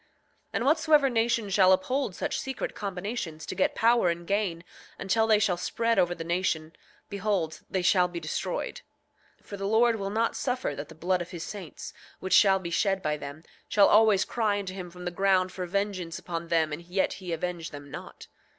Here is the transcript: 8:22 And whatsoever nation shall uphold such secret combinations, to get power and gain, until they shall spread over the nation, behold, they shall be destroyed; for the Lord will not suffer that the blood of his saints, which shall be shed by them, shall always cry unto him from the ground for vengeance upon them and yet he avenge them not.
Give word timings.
8:22 0.01 0.07
And 0.53 0.65
whatsoever 0.65 1.09
nation 1.11 1.49
shall 1.51 1.71
uphold 1.71 2.15
such 2.15 2.39
secret 2.39 2.73
combinations, 2.73 3.45
to 3.45 3.53
get 3.53 3.75
power 3.75 4.09
and 4.09 4.25
gain, 4.25 4.63
until 4.97 5.27
they 5.27 5.37
shall 5.37 5.57
spread 5.57 5.99
over 5.99 6.15
the 6.15 6.23
nation, 6.23 6.73
behold, 7.07 7.59
they 7.69 7.83
shall 7.83 8.07
be 8.07 8.19
destroyed; 8.19 8.81
for 9.43 9.57
the 9.57 9.67
Lord 9.67 9.97
will 9.97 10.09
not 10.09 10.35
suffer 10.35 10.73
that 10.75 10.89
the 10.89 10.95
blood 10.95 11.21
of 11.21 11.29
his 11.29 11.43
saints, 11.43 11.93
which 12.19 12.33
shall 12.33 12.57
be 12.57 12.71
shed 12.71 13.03
by 13.03 13.15
them, 13.15 13.43
shall 13.69 13.89
always 13.89 14.25
cry 14.25 14.57
unto 14.57 14.73
him 14.73 14.89
from 14.89 15.05
the 15.05 15.11
ground 15.11 15.51
for 15.51 15.67
vengeance 15.67 16.17
upon 16.17 16.47
them 16.47 16.73
and 16.73 16.81
yet 16.81 17.13
he 17.21 17.31
avenge 17.31 17.69
them 17.69 17.91
not. 17.91 18.25